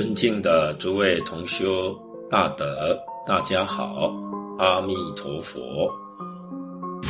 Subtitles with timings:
[0.00, 1.94] 尊敬的诸位同修
[2.30, 4.10] 大德，大家好，
[4.58, 5.92] 阿弥陀佛。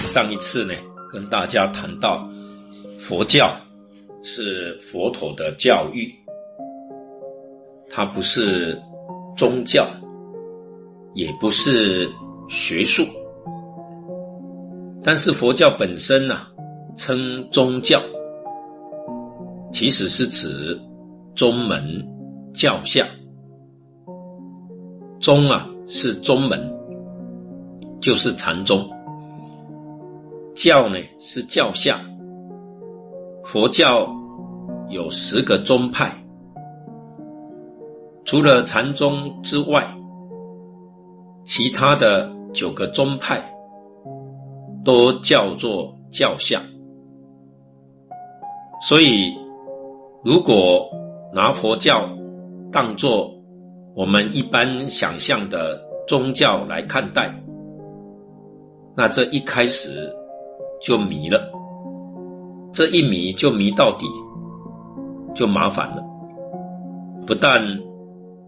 [0.06, 0.74] 上一次呢，
[1.08, 2.28] 跟大家谈到
[2.98, 3.54] 佛教
[4.24, 6.12] 是佛陀的教育，
[7.88, 8.76] 它不是
[9.36, 9.88] 宗教，
[11.14, 12.10] 也不是
[12.48, 13.06] 学术，
[15.00, 16.50] 但是佛教本身呢、啊，
[16.96, 18.02] 称宗教，
[19.72, 20.76] 其实是指
[21.36, 22.04] 宗门。
[22.52, 23.06] 教下，
[25.20, 26.58] 宗啊是宗门，
[28.00, 28.80] 就是禅宗；
[30.54, 32.00] 教呢是教下。
[33.44, 34.08] 佛教
[34.88, 36.12] 有十个宗派，
[38.24, 39.88] 除了禅宗之外，
[41.44, 43.42] 其他的九个宗派
[44.84, 46.62] 都叫做教下。
[48.82, 49.34] 所以，
[50.24, 50.88] 如果
[51.32, 52.08] 拿佛教，
[52.72, 53.32] 当作
[53.96, 57.34] 我们一般想象的宗教来看待，
[58.96, 60.08] 那这一开始
[60.80, 61.50] 就迷了，
[62.72, 64.06] 这一迷就迷到底，
[65.34, 66.02] 就麻烦了。
[67.26, 67.60] 不但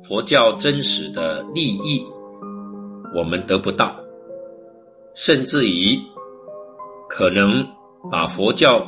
[0.02, 2.02] 佛教真实的利益
[3.14, 3.94] 我们得不到，
[5.14, 5.98] 甚至于
[7.08, 7.66] 可能
[8.10, 8.86] 把佛教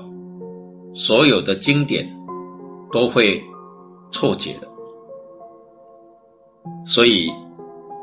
[0.94, 2.08] 所有的经典
[2.92, 3.42] 都会
[4.10, 4.68] 错解了。
[6.86, 7.32] 所以，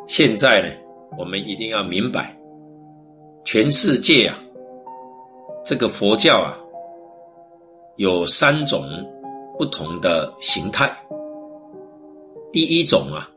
[0.07, 0.69] 现在呢，
[1.17, 2.35] 我们一定要明白，
[3.43, 4.37] 全世界啊，
[5.63, 6.57] 这个佛教啊，
[7.97, 8.83] 有三种
[9.57, 10.91] 不同的形态。
[12.51, 13.29] 第一种啊，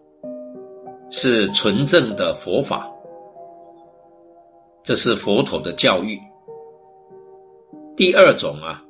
[1.10, 2.90] 是纯正的佛法，
[4.82, 6.18] 这是佛陀的教育。
[7.96, 8.82] 第二种啊，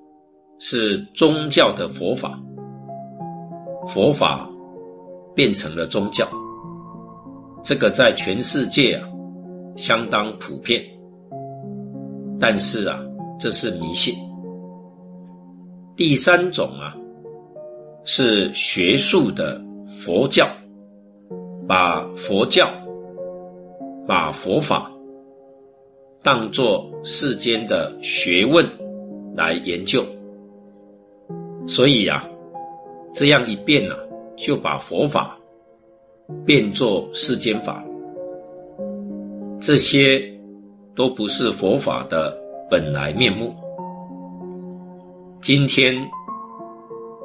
[0.58, 2.41] 是宗教的佛法，
[3.87, 4.48] 佛法。
[5.34, 6.28] 变成了宗教，
[7.62, 9.08] 这个在全世界啊
[9.76, 10.84] 相当普遍，
[12.38, 13.00] 但是啊
[13.38, 14.14] 这是迷信。
[15.96, 16.94] 第三种啊
[18.04, 20.48] 是学术的佛教，
[21.66, 22.70] 把佛教、
[24.06, 24.90] 把佛法
[26.22, 28.64] 当作世间的学问
[29.34, 30.04] 来研究，
[31.66, 32.24] 所以啊
[33.12, 34.03] 这样一变呢、啊。
[34.36, 35.38] 就把佛法
[36.44, 37.84] 变作世间法，
[39.60, 40.22] 这些
[40.94, 42.36] 都不是佛法的
[42.70, 43.54] 本来面目。
[45.40, 45.94] 今天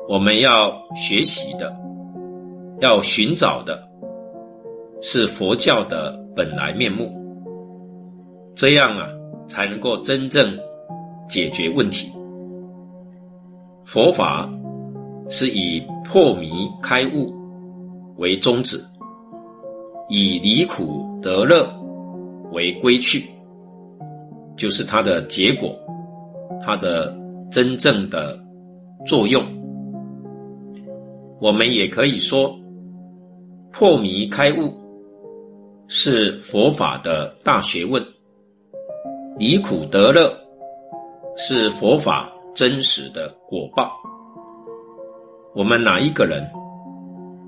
[0.08, 1.76] 我们要学习的、
[2.80, 3.82] 要寻找的，
[5.02, 7.12] 是佛教的本来面目，
[8.56, 9.08] 这样啊，
[9.48, 10.58] 才能够真正
[11.28, 12.12] 解决问题。
[13.86, 14.50] 佛法
[15.30, 15.82] 是以
[16.12, 17.32] 破迷开悟
[18.18, 18.84] 为宗旨，
[20.10, 21.72] 以离苦得乐
[22.52, 23.30] 为归去，
[24.58, 25.80] 就是它的结果，
[26.66, 27.16] 它的
[27.52, 28.36] 真正的
[29.06, 29.44] 作用。
[31.40, 32.58] 我们也可以说，
[33.72, 34.74] 破迷开悟
[35.88, 38.04] 是佛法的大学问，
[39.38, 40.36] 离苦得乐
[41.38, 43.92] 是佛法真实的果报。
[45.60, 46.50] 我们哪一个人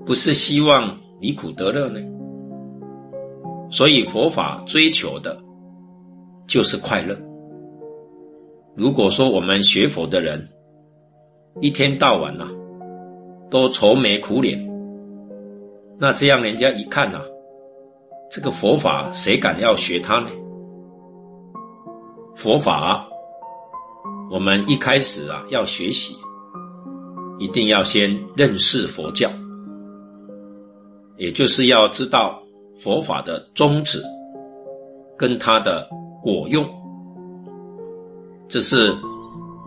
[0.04, 1.98] 不是希望离苦得乐呢？
[3.70, 5.34] 所以佛法追求的
[6.46, 7.18] 就是快乐。
[8.76, 10.46] 如果说我们学佛的人
[11.62, 12.50] 一天到晚呐、啊、
[13.48, 14.60] 都愁眉苦脸，
[15.98, 17.24] 那这样人家一看呐、啊，
[18.30, 20.28] 这个佛法谁敢要学他呢？
[22.34, 23.08] 佛法
[24.30, 26.14] 我们一开始啊要学习。
[27.42, 29.28] 一定要先认识佛教，
[31.16, 32.40] 也就是要知道
[32.78, 34.00] 佛法的宗旨
[35.18, 35.88] 跟它的
[36.22, 36.64] 果用。
[38.46, 38.94] 这是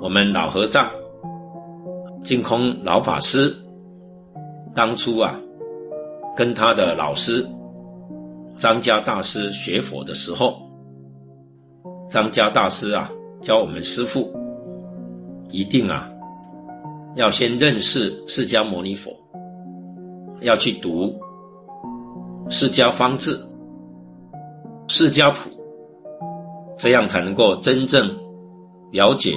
[0.01, 0.89] 我们老和尚
[2.23, 3.53] 净空老法师
[4.73, 5.37] 当初啊，
[6.33, 7.45] 跟他的老师
[8.57, 10.61] 张家大师学佛的时候，
[12.09, 13.11] 张家大师啊
[13.41, 14.33] 教我们师父
[15.49, 16.09] 一定啊。
[17.15, 19.09] 要先认识释迦牟尼佛，
[20.41, 21.05] 要去读
[22.49, 23.37] 《释迦方志》
[24.89, 25.49] 《释迦谱》，
[26.77, 28.13] 这样才能够真正
[28.91, 29.33] 了解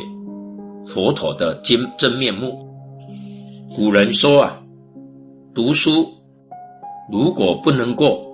[0.85, 2.69] 佛陀的真真面目。
[3.77, 4.61] 古人说啊，
[5.55, 6.05] 读书
[7.13, 8.27] 如果不能够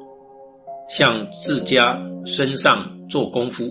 [0.89, 3.65] 向自家身上做功夫，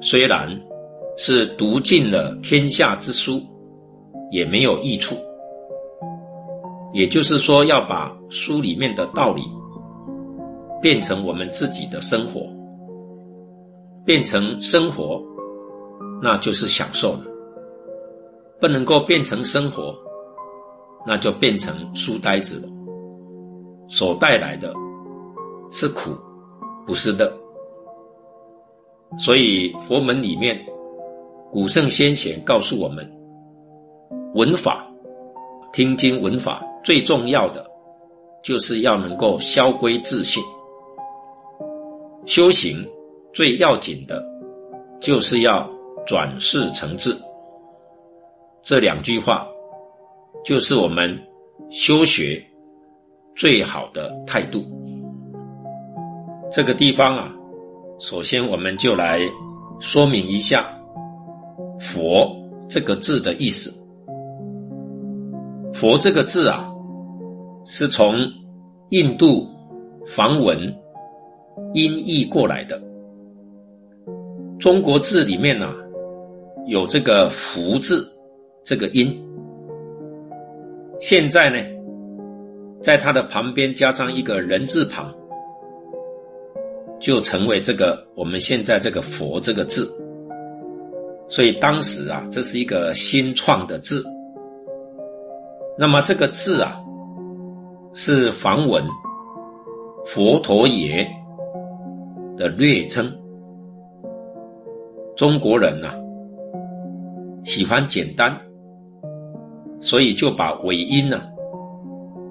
[0.00, 0.48] 虽然
[1.18, 3.42] 是读尽了天下之书。
[4.30, 5.16] 也没有益处，
[6.92, 9.42] 也就是说，要把书里面的道理
[10.80, 12.46] 变成我们自己的生活，
[14.04, 15.22] 变成生活，
[16.22, 17.20] 那就是享受了。
[18.60, 19.96] 不能够变成生活，
[21.06, 22.68] 那就变成书呆子了。
[23.88, 24.74] 所带来的
[25.70, 26.10] 是苦，
[26.86, 27.32] 不是乐。
[29.16, 30.60] 所以佛门里面，
[31.50, 33.10] 古圣先贤告诉我们，
[34.34, 34.86] 闻法、
[35.72, 37.64] 听经闻法最重要的，
[38.42, 40.42] 就是要能够消归自性。
[42.26, 42.86] 修行
[43.32, 44.22] 最要紧的，
[45.00, 45.68] 就是要
[46.06, 47.16] 转世成智。
[48.60, 49.46] 这两句话，
[50.44, 51.18] 就是我们
[51.70, 52.44] 修学
[53.34, 54.62] 最好的态度。
[56.50, 57.32] 这个地方啊，
[57.98, 59.20] 首先我们就来
[59.80, 60.66] 说明一下
[61.80, 62.30] “佛”
[62.68, 63.72] 这个字的意思。
[65.78, 66.68] “佛”这个字啊，
[67.64, 68.16] 是从
[68.88, 69.48] 印度
[70.04, 70.58] 梵文
[71.72, 72.82] 音译过来的。
[74.58, 75.72] 中国字里面呢、
[76.66, 78.12] 有这个“福”字。
[78.64, 79.16] 这个音，
[81.00, 81.56] 现在呢，
[82.82, 85.14] 在它的旁边加上一个人字旁，
[86.98, 89.88] 就成为这个我们现在这个“佛”这个字。
[91.28, 94.04] 所以当时啊，这是一个新创的字。
[95.78, 96.76] 那么这个字啊，
[97.94, 98.84] 是梵文
[100.04, 101.08] “佛陀爷”
[102.36, 103.08] 的略称。
[105.16, 105.94] 中国人啊，
[107.44, 108.36] 喜欢简单。
[109.80, 111.22] 所以就把尾音呢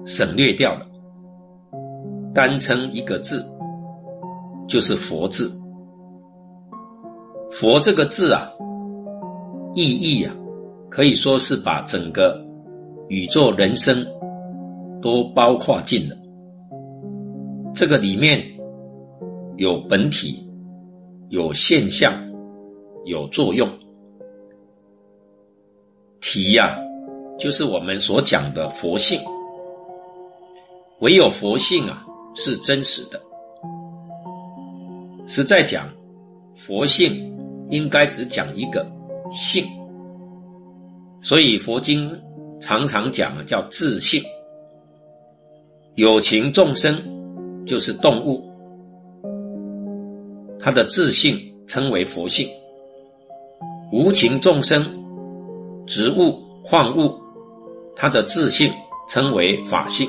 [0.04, 0.86] 省略掉了，
[2.34, 3.42] 单称一个字，
[4.68, 5.50] 就是“佛”字。
[7.50, 8.46] 佛这个字啊，
[9.74, 10.34] 意义啊，
[10.90, 12.38] 可以说是把整个
[13.08, 14.06] 宇宙人生
[15.02, 16.16] 都包括进了。
[17.74, 18.44] 这个里面
[19.56, 20.46] 有本体，
[21.28, 22.12] 有现象，
[23.04, 23.68] 有作用。
[26.20, 26.78] 体呀、
[27.38, 29.20] 就是我们所讲的佛性，
[31.00, 32.04] 唯有佛性啊
[32.34, 33.20] 是真实的。
[35.26, 35.88] 实在讲，
[36.56, 37.32] 佛性
[37.70, 38.84] 应该只讲一个
[39.30, 39.64] 性，
[41.22, 42.10] 所以佛经
[42.60, 44.22] 常常讲啊叫自性。
[45.94, 46.96] 有情众生
[47.66, 48.48] 就是动物，
[50.58, 52.46] 它的自性称为佛性；
[53.92, 54.84] 无情众生、
[55.86, 57.18] 植物、矿物。
[58.00, 58.72] 他的自性
[59.08, 60.08] 称为法性，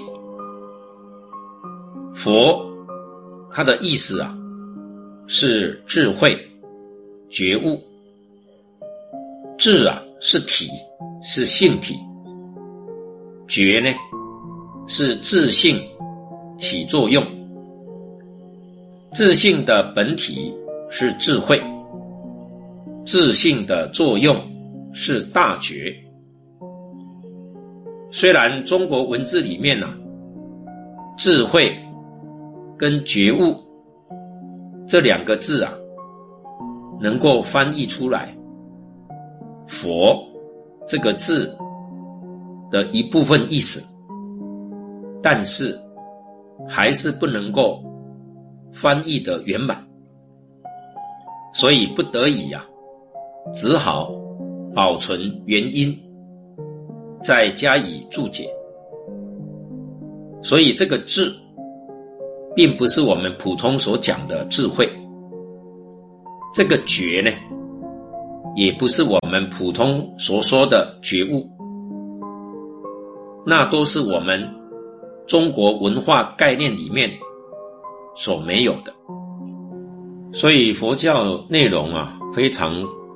[2.13, 2.63] 佛，
[3.51, 4.37] 它的意思啊，
[5.25, 6.37] 是智慧、
[7.31, 7.81] 觉悟。
[9.57, 10.69] 智啊是体，
[11.23, 11.95] 是性体；
[13.49, 13.89] 觉呢
[14.87, 15.81] 是自信
[16.57, 17.21] 起作用。
[19.11, 20.53] 自信的本体
[20.89, 21.59] 是智慧，
[23.05, 24.35] 自信的作用
[24.93, 25.93] 是大觉。
[28.11, 29.87] 虽然中国文字里面呢、
[31.17, 31.75] 智慧
[32.77, 33.55] 跟觉悟
[34.87, 35.73] 这两个字啊，
[36.99, 38.35] 能够翻译出来
[39.67, 40.23] “佛”
[40.87, 41.55] 这个字
[42.69, 43.83] 的一部分意思，
[45.21, 45.79] 但是
[46.67, 47.83] 还是不能够
[48.71, 49.77] 翻译得圆满，
[51.53, 54.11] 所以不得已呀、啊，只好
[54.73, 55.97] 保存原音。
[57.21, 58.49] 再加以注解，
[60.41, 61.29] 所以这个智，
[62.55, 64.89] 并不是我们普通所讲的智慧。
[66.53, 67.29] 这个觉呢，
[68.55, 71.45] 也不是我们普通所说的觉悟，
[73.49, 74.47] 那都是我们
[75.25, 77.09] 中国文化概念里面
[78.15, 78.93] 所没有的。
[80.31, 82.75] 所以佛教内容啊，非常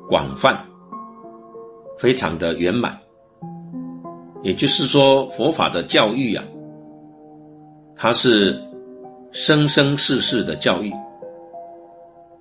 [0.10, 0.58] 广泛，
[2.00, 3.00] 非常的圆满。
[4.42, 6.44] 也就是说，佛法的教育啊，
[7.96, 8.60] 它是
[9.32, 10.92] 生生世世的教育。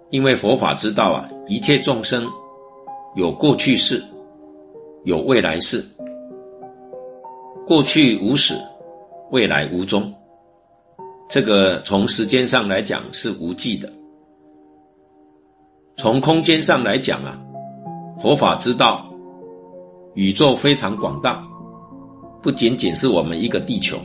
[0.08, 2.26] 因为佛法知道啊，一切众生
[3.16, 4.02] 有过去世，
[5.04, 5.84] 有未来世。
[7.72, 8.54] 过去无始，
[9.30, 10.12] 未来无终。
[11.26, 13.90] 这个从时间上来讲是无际的。
[15.96, 17.40] 从空间上来讲啊，
[18.20, 19.10] 佛法知道
[20.12, 21.42] 宇宙非常广大。
[22.42, 23.96] 不仅仅是我们一个地球，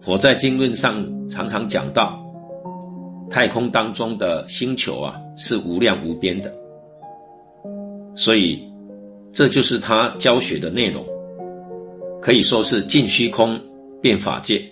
[0.00, 2.24] 佛在经论上常常讲到，
[3.28, 6.54] 太空当中的星球啊是无量无边的，
[8.14, 8.64] 所以
[9.32, 11.04] 这就是他教学的内容。
[12.20, 13.58] 可以说是尽虚空
[14.02, 14.62] 遍法界，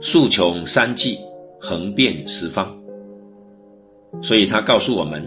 [0.00, 1.18] 数穷三际，
[1.58, 2.76] 横遍十方。
[4.20, 5.26] 所以他告诉我们，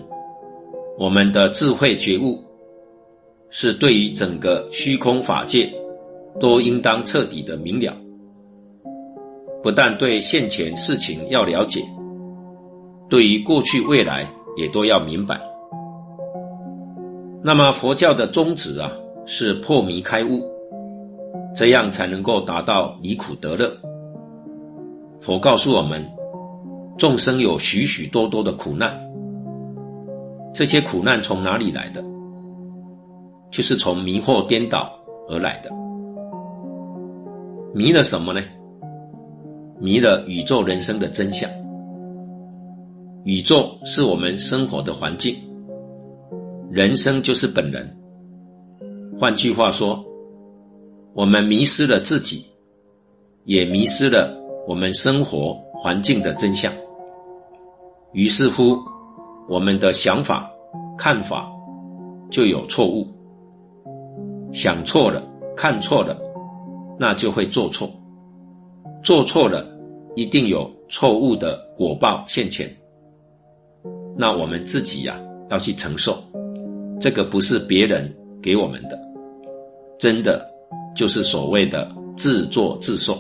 [0.98, 2.40] 我们的智慧觉悟
[3.50, 5.68] 是对于整个虚空法界
[6.40, 7.96] 都应当彻底的明了，
[9.64, 11.82] 不但对现前事情要了解，
[13.10, 15.42] 对于过去未来也都要明白。
[17.42, 18.92] 那么佛教的宗旨啊，
[19.26, 20.42] 是破迷开悟，
[21.56, 23.72] 这样才能够达到离苦得乐。
[25.22, 26.04] 佛告诉我们，
[26.98, 28.94] 众生有许许多多的苦难，
[30.54, 32.04] 这些苦难从哪里来的？
[33.52, 34.92] 就是从迷惑颠倒
[35.30, 35.70] 而来的。
[37.74, 38.42] 迷了什么呢？
[39.80, 41.50] 迷了宇宙人生的真相。
[43.26, 45.36] 宇宙是我们生活的环境，
[46.70, 47.90] 人生就是本人。
[49.20, 50.04] 换句话说，
[51.14, 52.46] 我们迷失了自己，
[53.46, 54.36] 也迷失了
[54.68, 56.74] 我们生活环境的真相。
[58.14, 58.78] 于是乎，
[59.48, 60.52] 我们的想法、
[60.98, 61.52] 看法
[62.32, 63.06] 就有错误。
[64.52, 65.24] 想错了，
[65.56, 66.20] 看错了，
[66.98, 67.90] 那就会做错。
[69.04, 69.66] 做错了，
[70.16, 72.68] 一定有错误的果报现前。
[74.16, 76.18] 那我们自己呀、要去承受。
[77.00, 79.00] 这个不是别人给我们的，
[79.98, 80.48] 真的
[80.96, 83.18] 就是所谓的自作自受。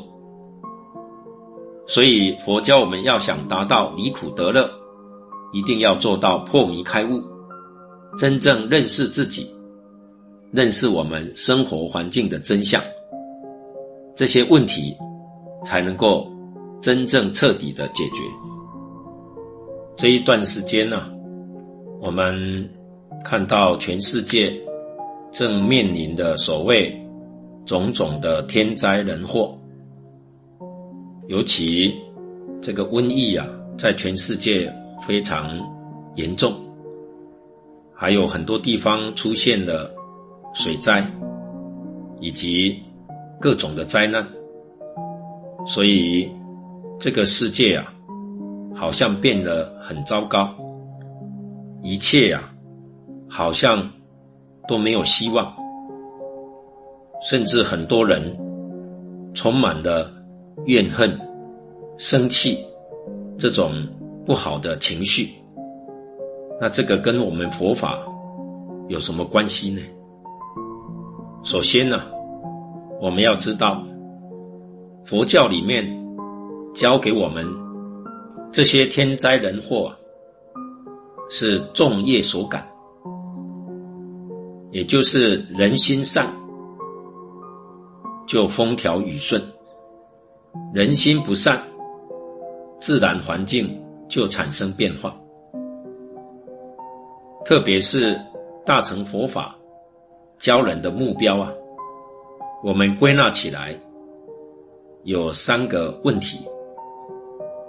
[1.85, 4.69] 所以佛教我们要想达到离苦得乐，
[5.51, 7.21] 一定要做到破迷开悟，
[8.17, 9.53] 真正认识自己，
[10.51, 12.81] 认识我们生活环境的真相，
[14.15, 14.95] 这些问题
[15.65, 16.31] 才能够
[16.81, 18.23] 真正彻底的解决。
[19.97, 21.11] 这一段时间呢、
[21.99, 22.69] 我们
[23.25, 24.57] 看到全世界
[25.31, 26.97] 正面临的所谓
[27.65, 29.57] 种种的天灾人祸，
[31.27, 31.95] 尤其
[32.61, 34.73] 这个瘟疫啊，在全世界。
[35.05, 35.59] 非常
[36.15, 36.53] 严重，
[37.93, 39.93] 还有很多地方出现了
[40.53, 41.05] 水灾，
[42.21, 42.81] 以及
[43.37, 44.25] 各种的灾难，
[45.65, 46.31] 所以
[46.97, 47.93] 这个世界啊，
[48.73, 50.55] 好像变得很糟糕，
[51.81, 52.53] 一切啊，
[53.27, 53.91] 好像
[54.69, 55.53] 都没有希望，
[57.29, 58.21] 甚至很多人
[59.33, 60.11] 充满了
[60.65, 61.19] 怨恨、
[61.97, 62.57] 生气
[63.37, 63.71] 这种。
[64.25, 65.27] 不好的情绪，
[66.57, 67.99] 那这个跟我们佛法
[68.87, 69.81] 有什么关系呢？
[71.43, 72.03] 首先呢，
[73.01, 73.85] 我们要知道，
[75.03, 75.85] 佛教里面
[76.73, 77.45] 教给我们
[78.49, 79.91] 这些天灾人祸啊，
[81.29, 82.65] 是众业所感，
[84.71, 86.33] 也就是人心善，
[88.27, 89.41] 就风调雨顺；
[90.73, 91.61] 人心不善，
[92.79, 93.79] 自然环境。
[94.09, 95.15] 就产生变化，
[97.43, 98.19] 特别是
[98.63, 99.57] 大乘佛法
[100.37, 101.51] 教人的目标啊，
[102.61, 103.75] 我们归纳起来
[105.03, 106.37] 有三个问题。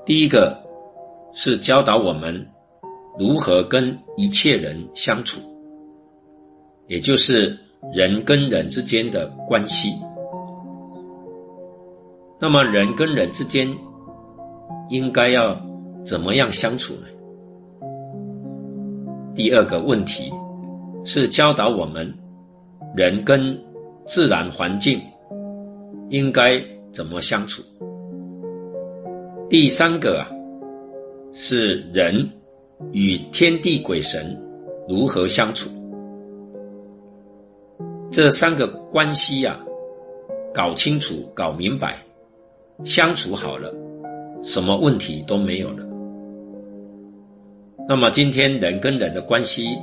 [0.04, 0.54] 第一个
[1.32, 2.46] 是教导我们
[3.18, 5.40] 如何跟一切人相处，
[6.88, 7.58] 也就是
[7.94, 9.94] 人跟人之间的关系。
[12.38, 13.68] 那么人跟人之间
[14.90, 15.58] 应该要
[16.04, 17.06] 怎么样相处呢？
[19.34, 20.32] 第二个问题
[21.04, 22.12] 是教导我们
[22.94, 23.58] 人跟
[24.06, 25.00] 自然环境
[26.10, 26.62] 应该
[26.92, 27.62] 怎么相处。
[29.48, 30.30] 第三个啊，
[31.32, 32.30] 是人
[32.92, 34.40] 与天地鬼神
[34.88, 35.70] 如何相处。
[38.10, 39.58] 这三个关系呀，
[40.52, 41.98] 搞清楚、搞明白，
[42.82, 43.72] 相处好了，
[44.42, 45.86] 什么问题都没有了。
[47.88, 49.78] 那么今天人跟人的关系，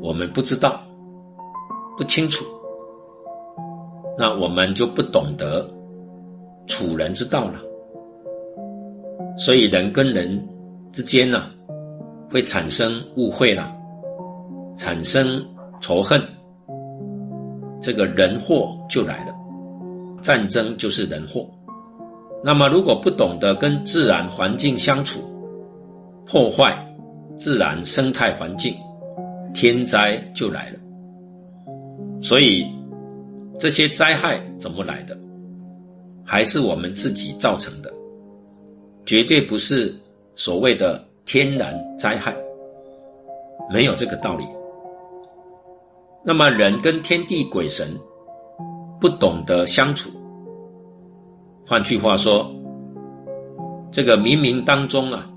[0.00, 0.80] 我们不知道，
[1.96, 2.44] 不清楚，
[4.16, 5.68] 那我们就不懂得
[6.66, 7.60] 处人之道了。
[9.36, 10.48] 所以人跟人
[10.92, 11.50] 之间呢、
[12.30, 13.74] 会产生误会了，
[14.76, 15.44] 产生
[15.80, 16.22] 仇恨，
[17.80, 19.34] 这个人祸就来了，
[20.22, 21.46] 战争就是人祸。
[22.46, 25.18] 那么如果不懂得跟自然环境相处，
[26.24, 26.80] 破坏
[27.36, 28.72] 自然生态环境，
[29.52, 30.78] 天灾就来了。
[32.22, 32.64] 所以
[33.58, 35.18] 这些灾害怎么来的？
[36.24, 37.92] 还是我们自己造成的，
[39.04, 39.92] 绝对不是
[40.36, 42.32] 所谓的天然灾害，
[43.72, 44.46] 没有这个道理。
[46.24, 47.92] 那么人跟天地鬼神
[49.00, 50.10] 不懂得相处。
[51.68, 52.48] 换句话说，
[53.90, 55.28] 这个冥冥当中啊，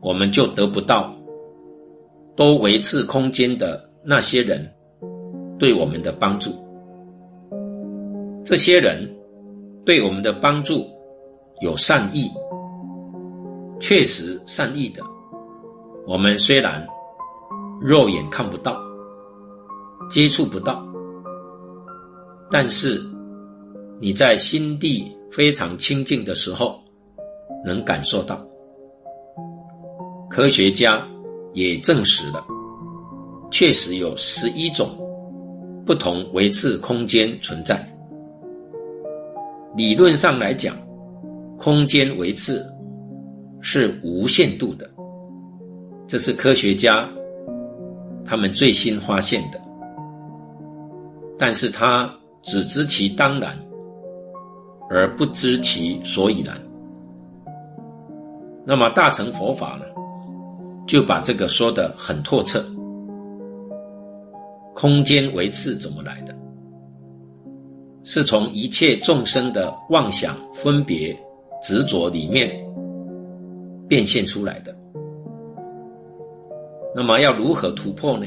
[0.00, 1.14] 我们就得不到
[2.34, 4.68] 多维持空间的那些人
[5.56, 6.50] 对我们的帮助。
[8.44, 9.08] 这些人
[9.84, 10.84] 对我们的帮助
[11.60, 12.28] 有善意，
[13.78, 15.00] 确实善意的。
[16.08, 16.84] 我们虽然
[17.80, 18.76] 肉眼看不到，
[20.10, 20.84] 接触不到，
[22.50, 23.00] 但是
[24.00, 26.80] 你在心地非常清净的时候，
[27.64, 28.44] 能感受到。
[30.30, 31.06] 科学家
[31.52, 32.46] 也证实了，
[33.50, 34.90] 确实有十一种
[35.84, 37.84] 不同维次空间存在。
[39.76, 40.76] 理论上来讲，
[41.58, 42.64] 空间维次
[43.60, 44.88] 是无限度的，
[46.06, 47.08] 这是科学家
[48.24, 49.60] 他们最新发现的。
[51.36, 52.12] 但是他
[52.42, 53.58] 只知其当然，
[54.90, 56.56] 而不知其所以然。
[58.64, 59.84] 那么大乘佛法呢，
[60.86, 62.64] 就把这个说得很透彻。
[64.74, 66.34] 空间维次怎么来的？
[68.04, 71.18] 是从一切众生的妄想、分别、
[71.60, 72.50] 执着里面
[73.86, 74.74] 变现出来的。
[76.94, 78.26] 那么要如何突破呢？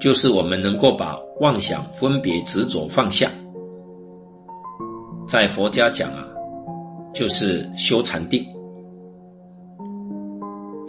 [0.00, 3.30] 就是我们能够把妄想、分别、执着放下，
[5.26, 6.26] 在佛家讲啊，
[7.12, 8.44] 就是修禅定。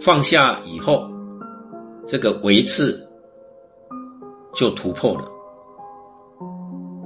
[0.00, 1.08] 放下以后，
[2.06, 3.08] 这个维次
[4.54, 5.24] 就突破了，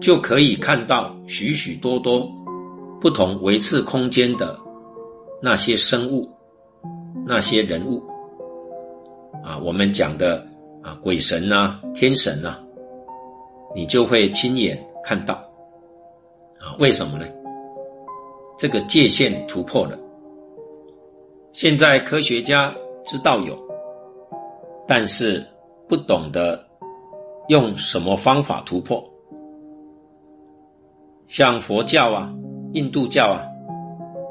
[0.01, 2.29] 就可以看到许许多多
[3.01, 4.59] 不同维次空间的
[5.43, 6.29] 那些生物、
[7.27, 8.03] 那些人物
[9.45, 10.47] 啊，我们讲的。
[10.83, 12.61] 啊，鬼神呐、啊，天神呐、啊，
[13.77, 15.39] 你就会亲眼看到。
[16.61, 17.27] 啊，为什么呢？
[18.59, 19.99] 这个界限突破了。
[21.53, 23.59] 现在科学家知道有，
[24.87, 25.45] 但是
[25.89, 26.63] 不懂得
[27.49, 29.03] 用什么方法突破。
[31.27, 32.33] 像佛教啊、
[32.73, 33.43] 印度教啊，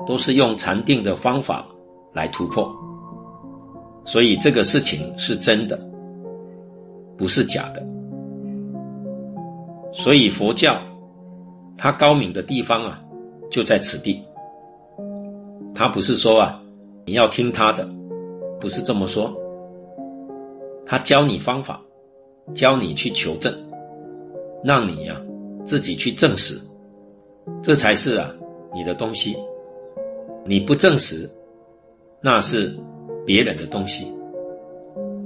[0.05, 1.65] 都是用禅定的方法
[2.13, 2.71] 来突破。
[4.05, 5.79] 所以这个事情是真的。
[7.17, 7.85] 不是假的，
[9.91, 10.79] 所以佛教
[11.79, 13.01] 他高明的地方啊，
[13.49, 14.21] 就在此地。
[15.73, 16.61] 他不是说啊，
[17.05, 17.87] 你要听他的，
[18.59, 19.33] 不是这么说。
[20.85, 21.81] 他教你方法，
[22.53, 23.53] 教你去求证，
[24.63, 25.23] 让你呀、啊、
[25.65, 26.59] 自己去证实，
[27.63, 28.29] 这才是啊
[28.73, 29.35] 你的东西。
[30.45, 31.29] 你不证实，
[32.21, 32.77] 那是
[33.25, 34.05] 别人的东西。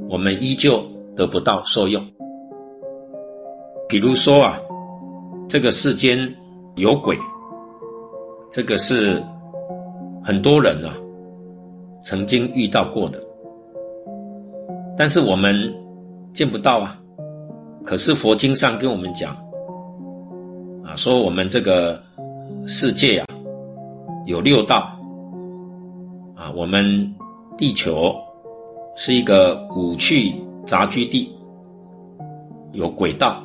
[0.07, 0.81] 我们依旧。
[1.15, 2.03] 得不到受用。
[3.87, 4.59] 比如说啊，
[5.47, 6.17] 这个世间
[6.75, 7.17] 有鬼，
[8.51, 9.21] 这个是
[10.23, 10.95] 很多人啊
[12.01, 13.19] 曾经遇到过的，
[14.97, 15.73] 但是我们
[16.33, 16.99] 见不到啊。
[17.85, 19.35] 可是佛经上跟我们讲
[20.83, 22.01] 啊，说我们这个
[22.65, 23.27] 世界啊
[24.25, 24.89] 有六道
[26.35, 27.13] 啊，我们
[27.57, 28.15] 地球
[28.95, 30.33] 是一个五趣。
[30.65, 31.29] 杂居地，
[32.71, 33.43] 有鬼道，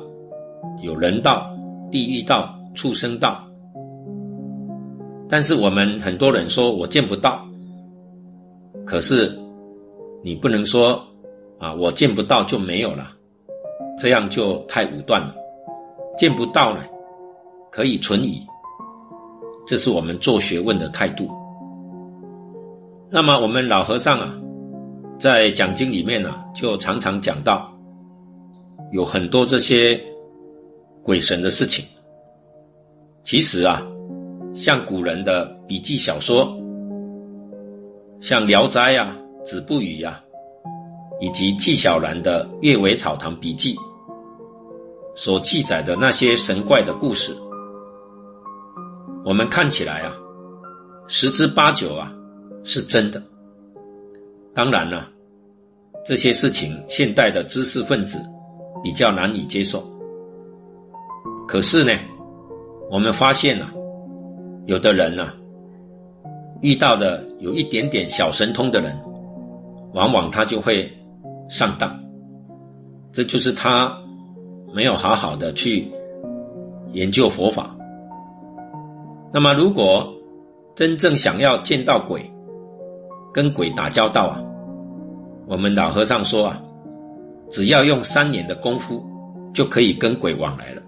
[0.81, 1.49] 有人道、
[1.91, 3.43] 地狱道、畜生道。
[5.27, 7.45] 但是我们很多人说我见不到，
[8.85, 9.37] 可是
[10.23, 11.01] 你不能说
[11.59, 13.11] 啊，我见不到就没有了，
[13.97, 15.35] 这样就太武断了。
[16.17, 16.81] 见不到呢，
[17.71, 18.41] 可以存疑，
[19.65, 21.29] 这是我们做学问的态度。
[23.09, 24.35] 那么我们老和尚啊。
[25.19, 27.69] 在讲经里面呢、就常常讲到
[28.93, 30.01] 有很多这些
[31.03, 31.83] 鬼神的事情。
[33.23, 33.81] 其实啊，
[34.55, 36.45] 像古人的笔记小说，
[38.19, 40.21] 像《聊斋》啊、《子不语》呀，
[41.19, 43.75] 以及纪晓岚的《阅微草堂笔记》
[45.15, 47.35] 所记载的那些神怪的故事，
[49.23, 50.15] 我们看起来啊，
[51.07, 52.11] 十之八九啊
[52.63, 53.21] 是真的。
[54.55, 55.07] 当然了，
[56.05, 58.17] 这些事情现代的知识分子
[58.83, 59.87] 比较难以接受。
[61.47, 61.91] 可是呢，
[62.91, 63.71] 我们发现啊，
[64.65, 65.29] 有的人呢、
[66.61, 68.97] 遇到的有一点点小神通的人，
[69.93, 70.91] 往往他就会
[71.49, 71.97] 上当。
[73.11, 73.95] 这就是他
[74.73, 75.91] 没有好好的去
[76.87, 77.75] 研究佛法。
[79.31, 80.11] 那么，如果
[80.75, 82.21] 真正想要见到鬼，
[83.31, 84.41] 跟鬼打交道啊，
[85.45, 86.59] 我们老和尚说啊，
[87.51, 89.05] 只要用三年的功夫，
[89.53, 90.78] 就可以跟鬼往来了。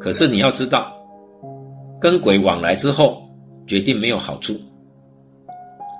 [0.00, 0.90] 可是你要知道，
[2.00, 3.22] 跟鬼往来之后，
[3.66, 4.58] 决定没有好处，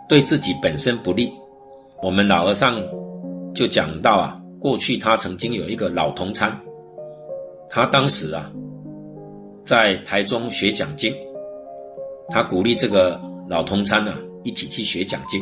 [0.09, 1.31] 对自己本身不利。
[2.03, 2.81] 我们老和尚
[3.55, 6.59] 就讲到啊，过去他曾经有一个老同参，
[7.69, 8.51] 他当时啊
[9.63, 11.15] 在台中学讲经，
[12.31, 15.39] 他鼓励这个老同参啊一起去学讲经，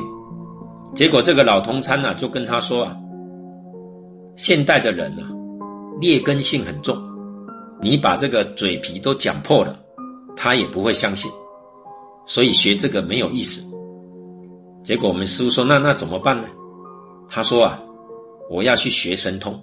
[0.97, 2.97] 结果这个老同参啊就跟他说啊，
[4.35, 5.31] 现代的人啊
[6.01, 6.97] 劣根性很重，
[7.81, 9.79] 你把这个嘴皮都讲破了，
[10.37, 11.31] 他也不会相信，
[12.27, 13.64] 所以学这个没有意思。
[14.83, 16.49] 结果我们师父说：“那那怎么办呢？”
[17.29, 17.83] 他说：“啊，
[18.49, 19.61] 我要去学神通，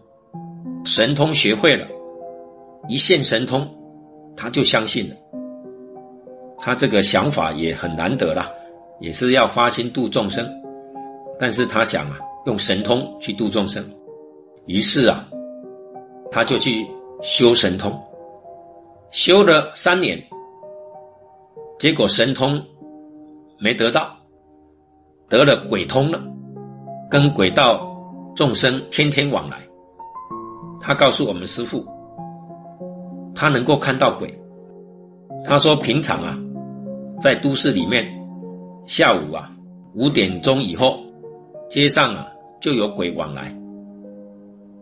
[0.86, 1.88] 神通学会了，
[2.88, 3.68] 一现神通，
[4.38, 5.16] 他就相信了。
[6.60, 8.52] 他这个想法也很难得啦，
[9.00, 10.48] 也是要发心度众生，
[11.40, 13.84] 但是他想啊，用神通去度众生，
[14.68, 15.28] 于是啊，
[16.32, 16.86] 他就去
[17.22, 18.00] 修神通，
[19.12, 20.22] 修了三年，
[21.80, 22.62] 结果神通
[23.60, 24.16] 没得到。”
[25.28, 26.22] 得了鬼通了，
[27.10, 27.82] 跟鬼道
[28.36, 29.58] 众生天天往来。
[30.80, 31.84] 他告诉我们师父，
[33.34, 34.32] 他能够看到鬼。
[35.44, 36.38] 他说平常啊，
[37.20, 38.06] 在都市里面，
[38.86, 39.52] 下午啊
[39.96, 41.00] 五点钟以后，
[41.68, 42.28] 街上啊
[42.62, 43.52] 就有鬼往来。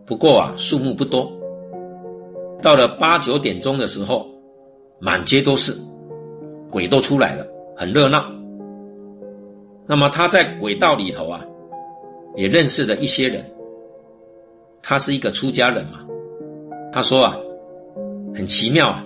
[0.04, 1.32] 不过啊数目不多。
[2.64, 4.26] 到了八九点钟的时候，
[4.98, 5.76] 满街都是
[6.70, 7.46] 鬼，都出来了，
[7.76, 8.24] 很热闹。
[9.86, 11.44] 那么他在鬼道里头啊，
[12.36, 13.44] 也认识了一些人。
[14.82, 15.98] 他是一个出家人嘛，
[16.90, 17.36] 他说啊，
[18.34, 19.04] 很奇妙啊。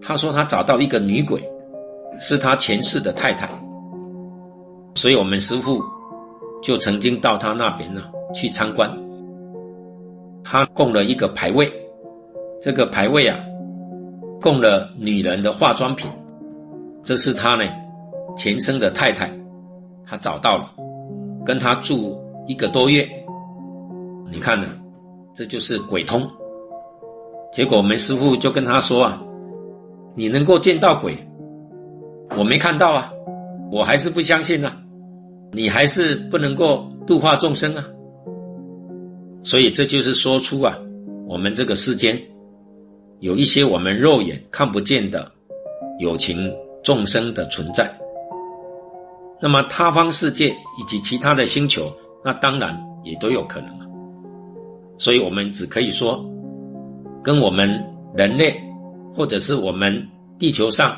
[0.00, 1.40] 他说他找到一个女鬼，
[2.18, 3.48] 是他前世的太太。
[4.96, 5.80] 所以我们师父
[6.60, 8.02] 就曾经到他那边呢
[8.34, 8.90] 去参观。
[10.42, 11.72] 他供了一个牌位，
[12.60, 13.38] 这个牌位啊，
[14.40, 16.10] 供了女人的化妆品，
[17.04, 17.64] 这是他呢
[18.36, 19.30] 前生的太太。
[20.10, 20.72] 他找到了，
[21.44, 23.06] 跟他住一个多月，
[24.30, 24.66] 你看呢，
[25.34, 26.26] 这就是鬼通。
[27.52, 29.22] 结果我们师傅就跟他说啊，
[30.14, 31.14] 你能够见到鬼，
[32.38, 33.12] 我没看到啊，
[33.70, 34.74] 我还是不相信啊，
[35.52, 37.84] 你还是不能够度化众生啊。
[39.42, 40.74] 所以这就是说出啊，
[41.26, 42.18] 我们这个世间
[43.20, 45.30] 有一些我们肉眼看不见的
[45.98, 46.52] 有情
[46.82, 47.90] 众生的存在。
[49.40, 51.92] 那么他方世界以及其他的星球，
[52.24, 53.86] 那当然也都有可能啊。
[54.98, 56.24] 所以我们只可以说，
[57.22, 57.68] 跟我们
[58.16, 58.60] 人类
[59.14, 60.06] 或者是我们
[60.38, 60.96] 地球上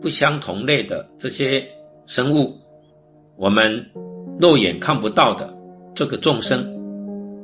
[0.00, 1.64] 不相同类的这些
[2.06, 2.56] 生物，
[3.36, 3.84] 我们
[4.40, 5.52] 肉眼看不到的
[5.94, 6.76] 这个众生，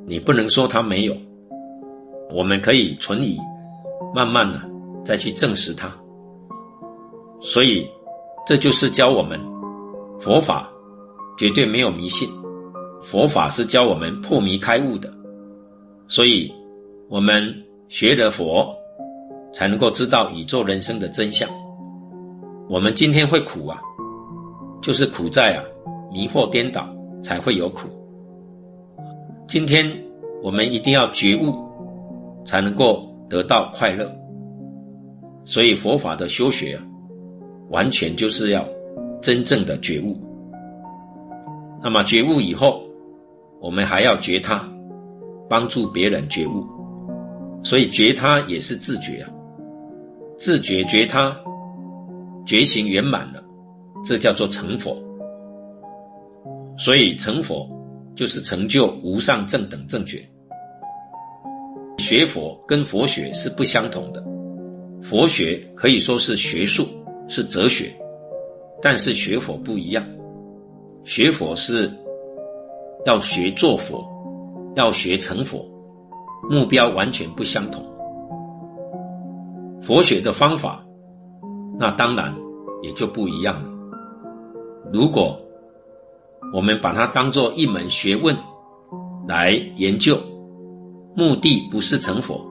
[0.06, 1.16] 你不能说它没有。
[2.32, 3.38] 我们可以存疑，
[4.14, 4.60] 慢慢的
[5.04, 5.90] 再去证实它。
[7.40, 7.88] 所以
[8.46, 9.40] 这就是教我们。
[10.18, 10.70] 佛法
[11.38, 12.28] 绝对没有迷信，
[13.00, 15.10] 佛法是教我们破迷开悟的，
[16.08, 16.52] 所以
[17.08, 17.54] 我们
[17.88, 18.70] 学了佛，
[19.54, 21.48] 才能够知道宇宙人生的真相。
[22.68, 23.80] 我们今天会苦啊，
[24.82, 25.64] 就是苦在啊
[26.12, 26.86] 迷惑颠倒，
[27.22, 27.88] 才会有苦。
[29.48, 29.90] 今天
[30.42, 31.54] 我们一定要觉悟，
[32.44, 34.14] 才能够得到快乐。
[35.46, 36.84] 所以佛法的修学啊，
[37.70, 38.62] 完全就是要。
[39.22, 40.18] 真正的觉悟，
[41.82, 42.82] 那么觉悟以后，
[43.60, 44.66] 我们还要觉他，
[45.46, 46.64] 帮助别人觉悟，
[47.62, 49.28] 所以觉他也是自觉啊，
[50.38, 51.36] 自觉觉他，
[52.46, 53.44] 觉行圆满了，
[54.02, 54.96] 这叫做成佛。
[56.78, 57.68] 所以成佛
[58.14, 60.26] 就是成就无上正等正觉。
[62.00, 64.24] 学佛跟佛学是不相同的，
[65.02, 66.88] 佛学可以说是学术，
[67.28, 67.94] 是哲学。
[68.82, 70.02] 但是学佛不一样，
[71.04, 71.90] 学佛是
[73.04, 74.02] 要学做佛，
[74.74, 75.68] 要学成佛，
[76.48, 77.84] 目标完全不相同。
[79.82, 80.82] 佛学的方法，
[81.78, 82.34] 那当然
[82.82, 83.70] 也就不一样了。
[84.90, 85.38] 如果
[86.54, 88.34] 我们把它当做一门学问
[89.28, 90.18] 来研究，
[91.14, 92.44] 目的不是成佛，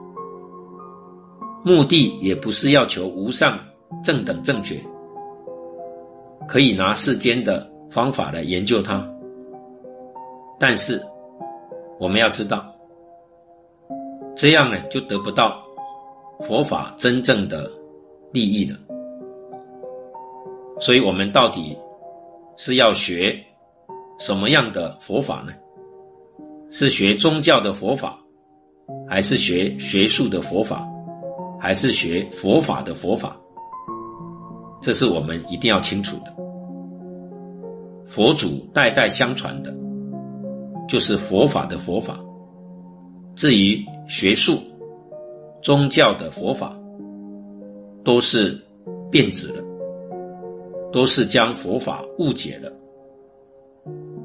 [1.64, 3.58] 目的也不是要求无上
[4.04, 4.80] 正等正觉。
[6.48, 9.08] 可以拿世间的方法来研究它，
[10.58, 11.00] 但是
[11.98, 12.74] 我们要知道，
[14.34, 15.62] 这样呢就得不到
[16.40, 17.70] 佛法真正的
[18.32, 18.76] 利益了。
[20.80, 21.76] 所以，我们到底
[22.56, 23.38] 是要学
[24.18, 25.52] 什么样的佛法呢？
[26.70, 28.18] 是学宗教的佛法，
[29.08, 30.86] 还是学学术的佛法，
[31.58, 33.36] 还是学佛法的佛法？
[34.80, 36.34] 这是我们一定要清楚的。
[38.06, 39.72] 佛祖代代相传的，
[40.88, 42.18] 就是佛法的佛法。
[43.36, 44.58] 至于学术、
[45.62, 46.76] 宗教的佛法，
[48.02, 48.58] 都是
[49.10, 49.62] 变质了，
[50.92, 52.72] 都是将佛法误解了。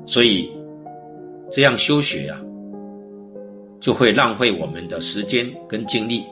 [0.06, 0.49] 所以，
[1.51, 2.44] 这样修学呀、啊，
[3.86, 6.26] 就会浪费我们的时间跟精力，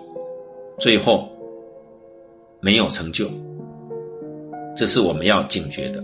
[0.80, 1.30] 最后
[2.60, 3.30] 没有成就。
[4.76, 6.04] 这是我们要警觉的。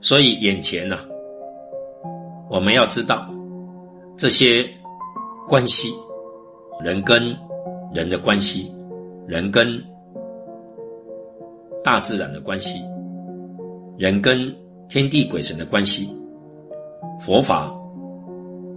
[0.00, 1.08] 所以眼前呢、啊，
[2.48, 3.28] 我们要知道
[4.16, 4.64] 这些
[5.48, 5.92] 关系，
[6.80, 7.36] 人跟
[7.92, 8.72] 人的关系，
[9.26, 9.76] 人跟
[11.82, 12.80] 大自然的关系，
[13.98, 14.54] 人跟
[14.88, 16.08] 天地鬼神的关系，
[17.18, 17.76] 佛法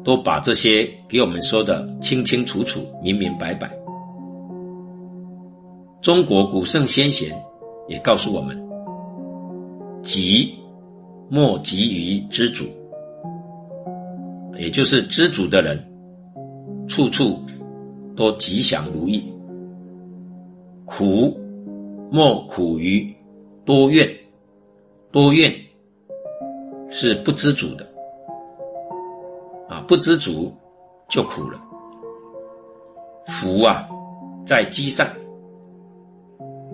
[0.05, 3.75] 都把这些给我们说的清清楚楚、明明白白。
[5.99, 7.35] 中国古圣先贤
[7.87, 8.55] 也告诉我们：
[10.03, 10.53] 急
[11.27, 12.65] 莫急于知足，
[14.59, 15.83] 也就是知足的人，
[16.87, 17.41] 处处
[18.15, 19.23] 都吉祥如意；
[20.85, 21.35] 苦
[22.11, 23.11] 莫苦于
[23.65, 24.07] 多怨，
[25.11, 25.51] 多怨
[26.91, 27.91] 是不知足的，
[29.69, 30.53] 啊，不知足
[31.09, 31.61] 就苦了。
[33.27, 33.87] 福啊，
[34.45, 35.07] 在积善；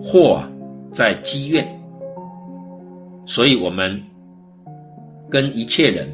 [0.02, 0.50] 祸啊，
[0.90, 1.66] 在积怨。
[3.26, 4.02] 所以，我们。
[5.30, 6.06] 跟一切人，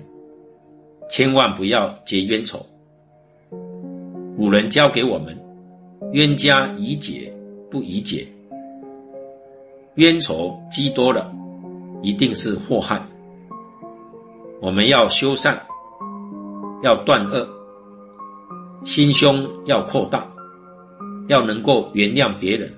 [1.10, 2.64] 千万不要结冤仇。
[4.36, 5.36] 古人教给我们，
[6.12, 7.34] 冤家宜解
[7.68, 8.24] 不宜结。
[9.96, 11.34] 冤仇积多了，
[12.00, 13.02] 一定是祸害。
[14.60, 15.60] 我们要修善，
[16.82, 17.46] 要断恶，
[18.84, 20.26] 心胸要扩大，
[21.28, 22.72] 要能够原谅别人，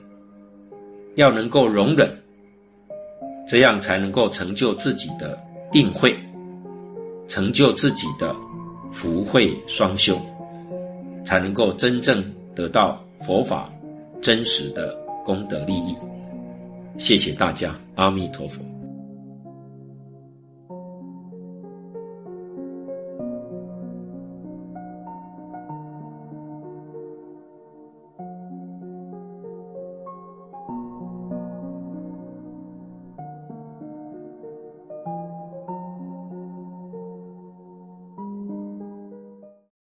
[1.17, 2.11] 要能够容忍，
[3.47, 5.39] 这样才能够成就自己的
[5.71, 6.17] 定慧。
[7.29, 8.35] 成就自己的
[8.91, 10.19] 福慧双修，
[11.25, 12.25] 才能够真正
[12.57, 13.71] 得到佛法
[14.21, 15.95] 真实的功德利益。
[16.99, 18.70] 谢谢大家，阿弥陀佛。